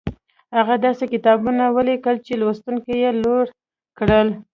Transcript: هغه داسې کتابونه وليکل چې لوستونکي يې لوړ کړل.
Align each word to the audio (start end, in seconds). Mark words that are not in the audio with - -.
هغه 0.57 0.75
داسې 0.85 1.05
کتابونه 1.13 1.63
وليکل 1.75 2.15
چې 2.25 2.33
لوستونکي 2.41 2.93
يې 3.01 3.11
لوړ 3.21 3.43
کړل. 3.97 4.27